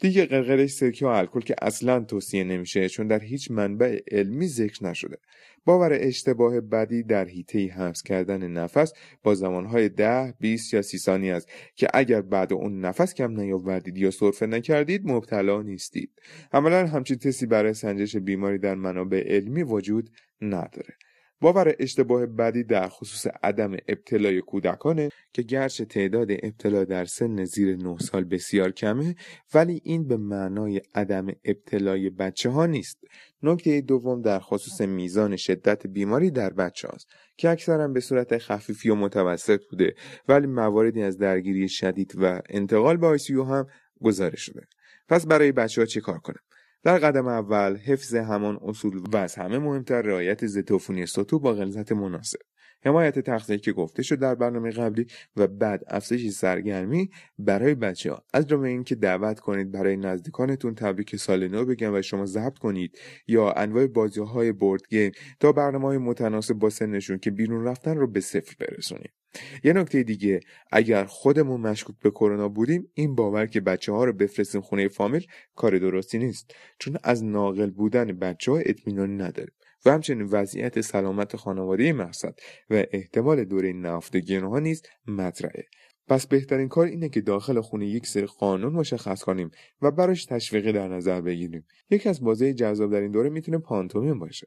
دیگه 0.00 0.26
قرقره 0.26 0.66
سرکه 0.66 1.06
و 1.06 1.08
الکل 1.08 1.40
که 1.40 1.54
اصلا 1.62 2.00
توصیه 2.00 2.44
نمیشه 2.44 2.88
چون 2.88 3.06
در 3.06 3.20
هیچ 3.20 3.50
منبع 3.50 4.00
علمی 4.10 4.46
ذکر 4.46 4.84
نشده 4.84 5.18
باور 5.64 5.92
اشتباه 5.92 6.60
بدی 6.60 7.02
در 7.02 7.24
حیطه 7.24 7.66
حبس 7.66 8.02
کردن 8.02 8.46
نفس 8.48 8.92
با 9.22 9.34
زمانهای 9.34 9.88
ده، 9.88 10.34
20 10.40 10.74
یا 10.74 10.82
سی 10.82 10.98
ثانیه 10.98 11.34
است 11.34 11.48
که 11.74 11.88
اگر 11.94 12.22
بعد 12.22 12.52
اون 12.52 12.80
نفس 12.80 13.14
کم 13.14 13.40
نیاوردید 13.40 13.98
یا 13.98 14.10
سرفه 14.10 14.46
نکردید 14.46 15.02
مبتلا 15.04 15.62
نیستید. 15.62 16.10
عملا 16.52 16.86
همچین 16.86 17.16
تستی 17.16 17.46
برای 17.46 17.74
سنجش 17.74 18.16
بیماری 18.16 18.58
در 18.58 18.74
منابع 18.74 19.34
علمی 19.34 19.62
وجود 19.62 20.10
نداره. 20.40 20.94
باور 21.42 21.74
اشتباه 21.78 22.26
بعدی 22.26 22.64
در 22.64 22.88
خصوص 22.88 23.26
عدم 23.42 23.72
ابتلای 23.88 24.40
کودکانه 24.40 25.08
که 25.32 25.42
گرچه 25.42 25.84
تعداد 25.84 26.28
ابتلا 26.30 26.84
در 26.84 27.04
سن 27.04 27.44
زیر 27.44 27.76
9 27.76 27.98
سال 27.98 28.24
بسیار 28.24 28.70
کمه 28.70 29.14
ولی 29.54 29.80
این 29.84 30.08
به 30.08 30.16
معنای 30.16 30.80
عدم 30.94 31.26
ابتلای 31.44 32.10
بچه 32.10 32.50
ها 32.50 32.66
نیست. 32.66 32.98
نکته 33.42 33.80
دوم 33.80 34.22
در 34.22 34.38
خصوص 34.38 34.80
میزان 34.80 35.36
شدت 35.36 35.86
بیماری 35.86 36.30
در 36.30 36.52
بچه 36.52 36.88
هاست 36.88 37.08
که 37.36 37.50
اکثرا 37.50 37.88
به 37.88 38.00
صورت 38.00 38.38
خفیفی 38.38 38.90
و 38.90 38.94
متوسط 38.94 39.60
بوده 39.70 39.94
ولی 40.28 40.46
مواردی 40.46 41.02
از 41.02 41.18
درگیری 41.18 41.68
شدید 41.68 42.12
و 42.16 42.40
انتقال 42.48 42.96
به 42.96 43.06
آیسیو 43.06 43.44
هم 43.44 43.66
گزارش 44.00 44.40
شده. 44.40 44.66
پس 45.08 45.26
برای 45.26 45.52
بچه 45.52 45.80
ها 45.80 45.86
چه 45.86 46.00
کار 46.00 46.18
کنم؟ 46.18 46.40
در 46.82 46.98
قدم 46.98 47.28
اول 47.28 47.76
حفظ 47.76 48.14
همان 48.14 48.58
اصول 48.62 49.02
و 49.12 49.16
از 49.16 49.34
همه 49.34 49.58
مهمتر 49.58 50.02
رعایت 50.02 50.46
ضد 50.46 51.04
سطوح 51.04 51.40
با 51.40 51.52
غلظت 51.52 51.92
مناسب. 51.92 52.38
حمایت 52.84 53.18
تغذیه 53.18 53.58
که 53.58 53.72
گفته 53.72 54.02
شد 54.02 54.18
در 54.18 54.34
برنامه 54.34 54.70
قبلی 54.70 55.06
و 55.36 55.46
بعد 55.46 55.84
افزایش 55.86 56.30
سرگرمی 56.32 57.10
برای 57.38 57.74
بچه 57.74 58.12
ها 58.12 58.24
از 58.34 58.46
جمله 58.46 58.68
اینکه 58.68 58.94
دعوت 58.94 59.40
کنید 59.40 59.70
برای 59.70 59.96
نزدیکانتون 59.96 60.74
تبریک 60.74 61.16
سال 61.16 61.48
نو 61.48 61.64
بگن 61.64 61.94
و 61.94 62.02
شما 62.02 62.26
ضبط 62.26 62.58
کنید 62.58 62.98
یا 63.26 63.52
انواع 63.52 63.86
بازی 63.86 64.20
های 64.20 64.52
بورد 64.52 64.82
گیم 64.88 65.12
تا 65.40 65.52
برنامه 65.52 65.86
های 65.86 65.98
متناسب 65.98 66.54
با 66.54 66.70
سنشون 66.70 67.18
که 67.18 67.30
بیرون 67.30 67.64
رفتن 67.64 67.96
رو 67.96 68.06
به 68.06 68.20
صفر 68.20 68.54
برسونید. 68.60 69.19
یه 69.64 69.72
نکته 69.72 70.02
دیگه 70.02 70.40
اگر 70.72 71.04
خودمون 71.04 71.60
مشکوک 71.60 71.96
به 72.02 72.10
کرونا 72.10 72.48
بودیم 72.48 72.90
این 72.94 73.14
باور 73.14 73.46
که 73.46 73.60
بچه 73.60 73.92
ها 73.92 74.04
رو 74.04 74.12
بفرستیم 74.12 74.60
خونه 74.60 74.88
فامیل 74.88 75.26
کار 75.56 75.78
درستی 75.78 76.18
نیست. 76.18 76.54
چون 76.78 76.96
از 77.04 77.24
ناقل 77.24 77.70
بودن 77.70 78.18
بچه 78.18 78.52
ها 78.52 78.58
اطمینانی 78.58 79.16
نداریم. 79.16 79.54
و 79.84 79.90
همچنین 79.90 80.26
وضعیت 80.30 80.80
سلامت 80.80 81.36
خانواده 81.36 81.92
مقصد 81.92 82.34
و 82.70 82.84
احتمال 82.90 83.44
دوره 83.44 83.72
نهفتگی 83.72 84.36
آنها 84.36 84.58
نیز 84.58 84.82
مطرحه. 85.06 85.64
پس 86.08 86.26
بهترین 86.26 86.68
کار 86.68 86.86
اینه 86.86 87.08
که 87.08 87.20
داخل 87.20 87.60
خونه 87.60 87.86
یک 87.86 88.06
سری 88.06 88.26
قانون 88.26 88.72
مشخص 88.72 89.22
کنیم 89.22 89.50
و 89.82 89.90
براش 89.90 90.24
تشویقی 90.24 90.72
در 90.72 90.88
نظر 90.88 91.20
بگیریم. 91.20 91.66
یکی 91.90 92.08
از 92.08 92.20
بازی 92.20 92.54
جذاب 92.54 92.92
در 92.92 93.00
این 93.00 93.10
دوره 93.10 93.30
می‌تونه 93.30 93.58
پانتومیم 93.58 94.18
باشه. 94.18 94.46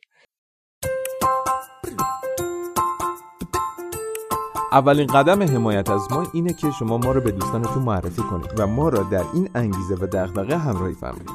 اولین 4.74 5.08
قدم 5.08 5.44
حمایت 5.44 5.90
از 5.90 6.12
ما 6.12 6.28
اینه 6.34 6.54
که 6.54 6.72
شما 6.72 6.98
ما 6.98 7.12
رو 7.12 7.22
به 7.22 7.32
دوستانتون 7.32 7.84
معرفی 7.84 8.22
کنید 8.22 8.60
و 8.60 8.68
ما 8.68 8.90
را 8.90 9.04
در 9.04 9.24
این 9.34 9.50
انگیزه 9.56 9.96
و 9.96 10.08
دغدغه 10.08 10.58
همراهی 10.58 10.94
فرمایید. 10.94 11.30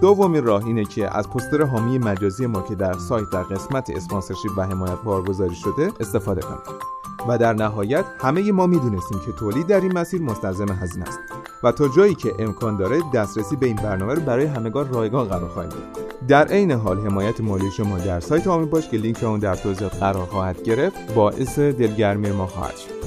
دومین 0.00 0.44
راه 0.44 0.64
اینه 0.64 0.84
که 0.84 1.16
از 1.16 1.30
پستر 1.30 1.62
حامی 1.62 1.98
مجازی 1.98 2.46
ما 2.46 2.62
که 2.62 2.74
در 2.74 2.92
سایت 2.92 3.30
در 3.30 3.42
قسمت 3.42 3.90
اسپانسرشیپ 3.90 4.50
و 4.56 4.62
حمایت 4.62 5.02
بارگذاری 5.04 5.54
شده 5.54 5.92
استفاده 6.00 6.40
کنید. 6.40 6.82
و 7.28 7.38
در 7.38 7.52
نهایت 7.52 8.04
همه 8.20 8.52
ما 8.52 8.66
می‌دونستیم 8.66 9.18
که 9.26 9.32
تولید 9.32 9.66
در 9.66 9.80
این 9.80 9.98
مسیر 9.98 10.22
مستلزم 10.22 10.68
هزینه 10.68 11.08
است. 11.08 11.18
و 11.62 11.72
تا 11.72 11.88
جایی 11.88 12.14
که 12.14 12.32
امکان 12.38 12.76
داره 12.76 13.00
دسترسی 13.14 13.56
به 13.56 13.66
این 13.66 13.76
برنامه 13.76 14.14
رو 14.14 14.20
برای 14.20 14.46
همگان 14.46 14.92
رایگان 14.92 15.28
قرار 15.28 15.48
خواهیم 15.48 15.70
داد. 15.70 16.26
در 16.28 16.48
عین 16.48 16.70
حال 16.70 16.98
حمایت 16.98 17.40
مالی 17.40 17.70
شما 17.70 17.98
در 17.98 18.20
سایت 18.20 18.46
آمی 18.46 18.66
باش 18.66 18.88
که 18.88 18.96
لینک 18.96 19.24
اون 19.24 19.40
در 19.40 19.54
توضیحات 19.54 19.94
قرار 19.94 20.26
خواهد 20.26 20.62
گرفت 20.62 21.14
باعث 21.14 21.58
دلگرمی 21.58 22.30
ما 22.30 22.46
خواهد 22.46 22.76
شد. 22.76 23.00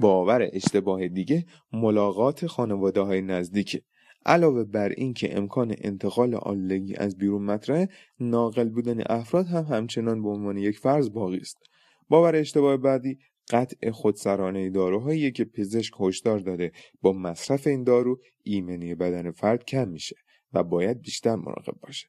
باور 0.00 0.48
اشتباه 0.52 1.08
دیگه 1.08 1.46
ملاقات 1.72 2.46
خانواده 2.46 3.00
های 3.00 3.22
نزدیکه. 3.22 3.82
علاوه 4.26 4.64
بر 4.64 4.88
این 4.88 5.14
که 5.14 5.36
امکان 5.36 5.74
انتقال 5.78 6.34
آلودگی 6.34 6.96
از 6.96 7.18
بیرون 7.18 7.42
مطرحه 7.42 7.88
ناقل 8.20 8.68
بودن 8.68 9.02
افراد 9.06 9.46
هم 9.46 9.64
همچنان 9.64 10.22
به 10.22 10.28
عنوان 10.28 10.56
یک 10.56 10.78
فرض 10.78 11.10
باقی 11.10 11.36
است. 11.36 11.71
باور 12.12 12.36
اشتباه 12.36 12.76
بعدی 12.76 13.18
قطع 13.50 13.90
خودسرانه 13.90 14.70
داروهایی 14.70 15.32
که 15.32 15.44
پزشک 15.44 15.94
هشدار 16.00 16.38
داده 16.38 16.72
با 17.00 17.12
مصرف 17.12 17.66
این 17.66 17.84
دارو 17.84 18.20
ایمنی 18.42 18.94
بدن 18.94 19.30
فرد 19.30 19.64
کم 19.64 19.88
میشه 19.88 20.16
و 20.52 20.62
باید 20.62 21.00
بیشتر 21.00 21.36
مراقب 21.36 21.80
باشه. 21.80 22.06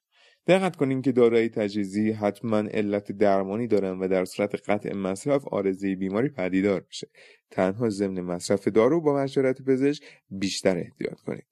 دقت 0.47 0.75
کنین 0.75 1.01
که 1.01 1.11
داروهای 1.11 1.49
تجهیزی 1.49 2.11
حتما 2.11 2.57
علت 2.57 3.11
درمانی 3.11 3.67
دارن 3.67 3.99
و 3.99 4.07
در 4.07 4.25
صورت 4.25 4.69
قطع 4.69 4.93
مصرف 4.93 5.47
آرزه 5.47 5.95
بیماری 5.95 6.29
پدیدار 6.29 6.85
میشه. 6.87 7.07
تنها 7.51 7.89
ضمن 7.89 8.21
مصرف 8.21 8.67
دارو 8.67 9.01
با 9.01 9.15
مشورت 9.15 9.61
پزشک 9.61 10.03
بیشتر 10.29 10.77
احتیاط 10.77 11.19
کنید. 11.19 11.47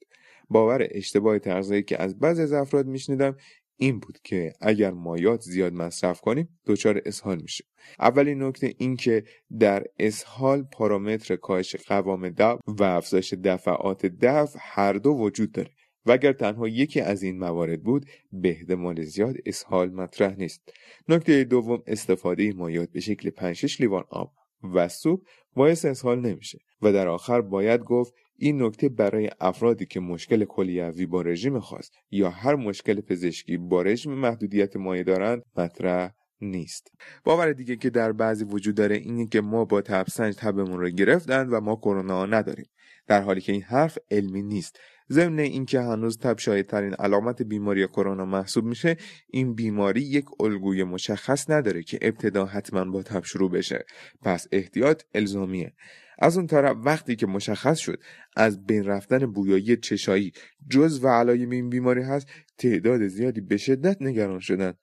باور 0.50 0.88
اشتباه 0.92 1.40
تغذیه‌ای 1.40 1.84
که 1.84 2.02
از 2.02 2.20
بعضی 2.20 2.42
از 2.42 2.54
افراد 2.54 2.86
میشنیدم 2.86 3.38
این 3.82 4.00
بود 4.00 4.18
که 4.24 4.54
اگر 4.62 4.92
مایات 4.92 5.42
زیاد 5.42 5.74
مصرف 5.74 6.22
کنیم 6.22 6.60
دچار 6.66 7.02
اسهال 7.06 7.42
میشه 7.42 7.64
اولین 8.00 8.44
نکته 8.44 8.74
این 8.78 8.96
که 8.96 9.24
در 9.60 9.84
اسهال 10.00 10.64
پارامتر 10.64 11.36
کاهش 11.36 11.76
قوام 11.76 12.30
دف 12.30 12.60
و 12.68 12.84
افزایش 12.84 13.34
دفعات 13.34 14.06
دفع 14.06 14.60
هر 14.62 14.94
دو 14.94 15.10
وجود 15.10 15.52
داره. 15.52 15.70
و 16.06 16.12
اگر 16.12 16.34
تنها 16.34 16.68
یکی 16.68 17.02
از 17.02 17.24
این 17.24 17.40
موارد 17.40 17.84
بود 17.84 18.06
به 18.32 18.50
احتمال 18.50 19.04
زیاد 19.04 19.36
اسهال 19.46 19.90
مطرح 19.90 20.36
نیست. 20.36 20.62
نکته 21.08 21.44
دوم 21.44 21.84
استفاده 21.88 22.54
مایات 22.54 22.90
به 22.90 23.00
شکل 23.00 23.30
5 23.30 23.82
لیوان 23.82 24.04
آب. 24.10 24.34
و 24.64 24.88
سوپ 24.88 25.22
باعث 25.56 25.86
اسهال 25.86 26.20
نمیشه. 26.20 26.60
و 26.82 26.94
در 26.94 27.08
آخر 27.08 27.42
باید 27.42 27.82
گفت 27.84 28.14
این 28.38 28.64
نکته 28.64 28.90
برای 28.90 29.30
افرادی 29.40 29.86
که 29.86 30.00
مشکل 30.00 30.46
کلیوی 30.46 31.06
با 31.06 31.22
رژیم 31.22 31.60
خاص 31.60 31.90
یا 32.12 32.30
هر 32.30 32.56
مشکل 32.56 33.02
پزشکی 33.02 33.58
با 33.58 33.82
رژیم 33.82 34.14
محدودیت 34.14 34.76
مایع 34.76 35.04
دارند 35.04 35.44
مطرح 35.58 36.12
نیست. 36.42 36.92
باور 37.24 37.54
دیگه 37.54 37.76
که 37.76 37.90
در 37.90 38.12
بعضی 38.12 38.46
وجود 38.46 38.76
داره 38.76 38.96
اینه 38.96 39.28
که 39.28 39.42
ما 39.42 39.66
با 39.66 39.82
تبسنج 39.82 40.36
تبمون 40.36 40.80
رو 40.80 40.90
گرفتند 40.90 41.54
و 41.54 41.62
ما 41.62 41.76
کرونا 41.76 42.26
نداریم. 42.26 42.66
در 43.08 43.22
حالی 43.22 43.42
که 43.42 43.52
این 43.52 43.62
حرف 43.62 43.98
علمی 44.12 44.42
نیست. 44.42 44.80
ضمن 45.12 45.40
اینکه 45.40 45.82
هنوز 45.82 46.18
تب 46.18 46.62
ترین 46.62 46.94
علامت 46.94 47.42
بیماری 47.42 47.88
کرونا 47.88 48.26
محسوب 48.26 48.66
میشه 48.66 48.98
این 49.28 49.54
بیماری 49.54 50.02
یک 50.02 50.26
الگوی 50.40 50.84
مشخص 50.84 51.50
نداره 51.50 51.84
که 51.84 52.00
ابتدا 52.02 52.46
حتما 52.46 52.86
با 52.86 53.04
تب 53.04 53.24
شروع 53.24 53.52
بشه. 53.52 53.86
پس 54.22 54.48
احتیاط 54.52 55.04
الزامیه. 55.16 55.74
از 56.20 56.38
اون 56.38 56.48
طرف 56.48 56.78
وقتی 56.84 57.16
که 57.16 57.28
مشخص 57.28 57.80
شد 57.80 58.00
از 58.36 58.66
بین 58.66 58.86
رفتن 58.86 59.26
بویایی 59.26 59.78
چشایی 59.78 60.32
جز 60.70 61.04
و 61.04 61.08
علایم 61.08 61.50
این 61.50 61.70
بیماری 61.70 62.02
هست 62.02 62.28
تعداد 62.58 63.08
زیادی 63.08 63.42
به 63.42 63.58
شدت 63.58 63.98
نگران 64.02 64.40
شدن. 64.40 64.74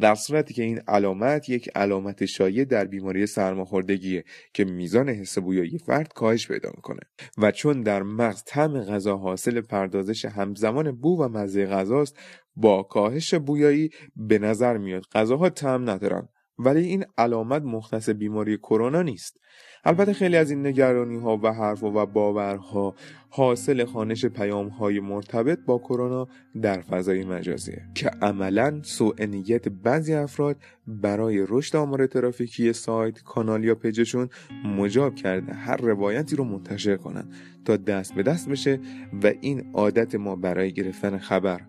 در 0.00 0.14
صورتی 0.14 0.54
که 0.54 0.62
این 0.62 0.80
علامت 0.88 1.48
یک 1.48 1.70
علامت 1.74 2.24
شایع 2.24 2.64
در 2.64 2.84
بیماری 2.84 3.26
سرماخوردگیه 3.26 4.24
که 4.54 4.64
میزان 4.64 5.08
حس 5.08 5.38
بویایی 5.38 5.78
فرد 5.78 6.12
کاهش 6.12 6.48
پیدا 6.48 6.70
می‌کنه. 6.74 7.00
و 7.38 7.50
چون 7.50 7.82
در 7.82 8.02
مغز 8.02 8.42
طعم 8.46 8.80
غذا 8.80 9.16
حاصل 9.16 9.60
پردازش 9.60 10.24
همزمان 10.24 10.92
بو 10.92 11.22
و 11.22 11.28
مزه 11.28 11.66
غذاست 11.66 12.18
با 12.56 12.82
کاهش 12.82 13.34
بویایی 13.34 13.90
به 14.16 14.38
نظر 14.38 14.78
میاد 14.78 15.04
غذاها 15.12 15.50
طعم 15.50 15.90
ندارن. 15.90 16.28
ولی 16.58 16.80
این 16.80 17.04
علامت 17.18 17.62
مختص 17.62 18.08
بیماری 18.10 18.56
کرونا 18.56 19.02
نیست. 19.02 19.40
البته 19.84 20.12
خیلی 20.12 20.36
از 20.36 20.50
این 20.50 20.66
نگرانی 20.66 21.16
ها 21.16 21.36
و 21.42 21.52
حرف 21.52 21.82
و 21.82 22.06
باورها 22.06 22.94
حاصل 23.30 23.84
خانش 23.84 24.26
پیام 24.26 24.68
های 24.68 25.00
مرتبط 25.00 25.58
با 25.66 25.78
کرونا 25.78 26.28
در 26.62 26.80
فضای 26.80 27.24
مجازیه 27.24 27.82
که 27.94 28.10
عملا 28.22 28.80
سوء 28.82 29.24
نیت 29.24 29.68
بعضی 29.68 30.14
افراد 30.14 30.56
برای 30.86 31.46
رشد 31.48 31.76
آمار 31.76 32.06
ترافیکی 32.06 32.72
سایت 32.72 33.22
کانال 33.22 33.64
یا 33.64 33.74
پیجشون 33.74 34.28
مجاب 34.64 35.14
کرده 35.14 35.52
هر 35.52 35.76
روایتی 35.76 36.36
رو 36.36 36.44
منتشر 36.44 36.96
کنن 36.96 37.28
تا 37.64 37.76
دست 37.76 38.14
به 38.14 38.22
دست 38.22 38.48
بشه 38.48 38.80
و 39.22 39.32
این 39.40 39.70
عادت 39.74 40.14
ما 40.14 40.36
برای 40.36 40.72
گرفتن 40.72 41.18
خبر 41.18 41.60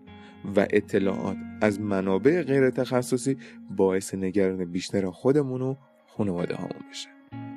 و 0.56 0.66
اطلاعات 0.70 1.36
از 1.60 1.80
منابع 1.80 2.42
غیر 2.42 2.70
تخصصی 2.70 3.36
باعث 3.70 4.14
نگران 4.14 4.64
بیشتر 4.64 5.10
خودمون 5.10 5.62
و 5.62 5.74
خانواده 6.06 6.56
همون 6.56 6.84
بشه 6.90 7.08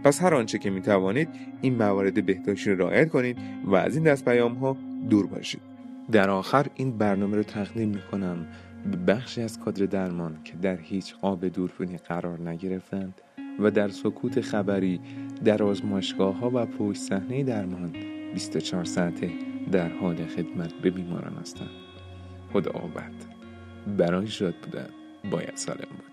پس 0.04 0.22
هر 0.22 0.34
آنچه 0.34 0.58
که 0.58 0.70
می 0.70 0.82
توانید 0.82 1.30
این 1.62 1.76
موارد 1.76 2.26
بهداشتی 2.26 2.70
را 2.70 2.76
رعایت 2.76 3.10
کنید 3.10 3.38
و 3.66 3.76
از 3.76 3.96
این 3.96 4.04
دست 4.04 4.26
پیام 4.26 4.54
ها 4.54 4.78
دور 5.10 5.28
باشید. 5.28 5.62
در 6.12 6.30
آخر 6.30 6.66
این 6.76 6.98
برنامه 6.98 7.36
رو 7.36 7.44
تقدیم 7.44 7.90
می 7.90 8.02
کنم 8.12 8.48
به 8.92 8.98
بخشی 8.98 9.42
از 9.42 9.60
کادر 9.60 9.86
درمان 9.86 10.38
که 10.44 10.54
در 10.62 10.78
هیچ 10.78 11.16
قاب 11.16 11.48
دوربینی 11.48 11.98
قرار 11.98 12.50
نگرفتند 12.50 13.22
و 13.60 13.72
در 13.72 13.90
سکوت 13.90 14.42
خبری 14.42 15.02
در 15.46 15.64
آزمایشگاه 15.64 16.36
ها 16.36 16.52
و 16.54 16.66
پشت 16.66 17.02
صحنه 17.02 17.44
درمان 17.44 17.96
24 18.34 18.84
ساعته 18.84 19.32
در 19.72 19.90
حال 19.90 20.26
خدمت 20.26 20.74
به 20.74 20.90
بیماران 20.90 21.34
هستند. 21.34 21.83
خدا 22.54 22.72
آبد 22.72 23.14
برای 23.98 24.28
شاد 24.28 24.56
بودن 24.56 24.90
باید 25.32 25.56
سالم 25.56 25.88
بود. 25.90 26.13